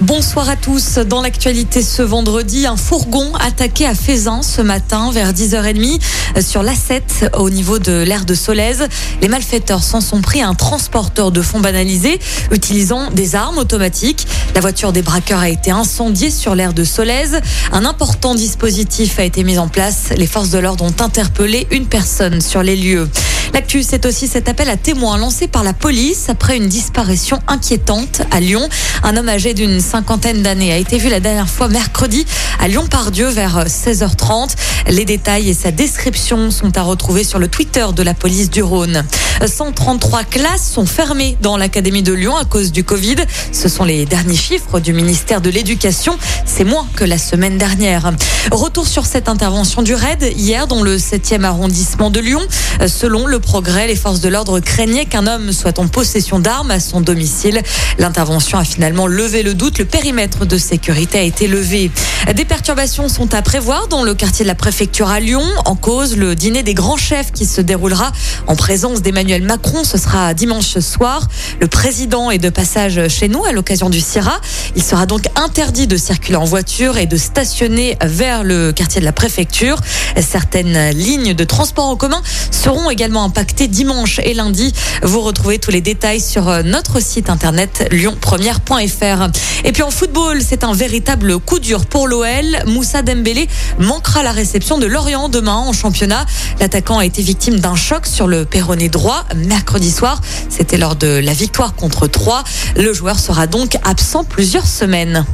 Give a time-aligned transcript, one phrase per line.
[0.00, 0.98] Bonsoir à tous.
[0.98, 5.98] Dans l'actualité ce vendredi, un fourgon attaqué à Fézin ce matin vers 10h30
[6.40, 8.86] sur l'A7 au niveau de l'aire de Solèze.
[9.20, 12.20] Les malfaiteurs s'en sont pris à un transporteur de fonds banalisé
[12.52, 14.28] utilisant des armes automatiques.
[14.54, 17.40] La voiture des braqueurs a été incendiée sur l'aire de Solèze.
[17.72, 20.10] Un important dispositif a été mis en place.
[20.16, 23.08] Les forces de l'ordre ont interpellé une personne sur les lieux.
[23.54, 28.22] L'actu, c'est aussi cet appel à témoins lancé par la police après une disparition inquiétante
[28.30, 28.68] à Lyon.
[29.02, 32.26] Un homme âgé d'une cinquantaine d'années a été vu la dernière fois mercredi
[32.60, 34.50] à Lyon-Pardieu vers 16h30.
[34.88, 38.62] Les détails et sa description sont à retrouver sur le Twitter de la police du
[38.62, 39.02] Rhône.
[39.46, 43.16] 133 classes sont fermées dans l'Académie de Lyon à cause du Covid.
[43.52, 46.18] Ce sont les derniers chiffres du ministère de l'Éducation.
[46.44, 48.12] C'est moins que la semaine dernière.
[48.50, 52.40] Retour sur cette intervention du RAID hier dans le 7e arrondissement de Lyon.
[52.86, 56.80] Selon le progrès, les forces de l'ordre craignaient qu'un homme soit en possession d'armes à
[56.80, 57.62] son domicile.
[57.98, 59.78] L'intervention a finalement levé le doute.
[59.78, 61.90] Le périmètre de sécurité a été levé.
[62.34, 65.44] Des perturbations sont à prévoir dans le quartier de la préfecture à Lyon.
[65.64, 68.10] En cause, le dîner des grands chefs qui se déroulera
[68.46, 69.84] en présence d'Emmanuel Macron.
[69.84, 71.28] Ce sera dimanche soir.
[71.60, 74.40] Le président est de passage chez nous à l'occasion du CIRA.
[74.74, 79.04] Il sera donc interdit de circuler en voiture et de stationner vers le quartier de
[79.04, 79.76] la préfecture.
[80.20, 84.72] Certaines lignes de transport en commun seront également impactées dimanche et lundi.
[85.02, 89.28] Vous retrouvez tous les détails sur notre site internet lyonpremière.fr.
[89.64, 92.64] Et puis en football, c'est un véritable coup dur pour l'OL.
[92.66, 93.48] Moussa Dembélé
[93.78, 96.24] manquera la réception de Lorient demain en championnat.
[96.60, 100.20] L'attaquant a été victime d'un choc sur le péroné droit mercredi soir.
[100.48, 102.44] C'était lors de la victoire contre 3.
[102.76, 105.24] Le joueur sera donc absent plusieurs semaines.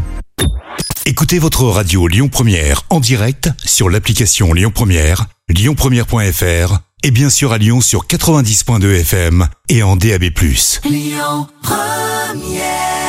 [1.06, 7.52] Écoutez votre radio Lyon Première en direct sur l'application Lyon Première, lyonpremière.fr et bien sûr
[7.52, 10.24] à Lyon sur 90.2 FM et en DAB+.
[10.84, 13.04] Lyon Première